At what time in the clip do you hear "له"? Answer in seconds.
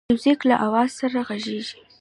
0.49-0.55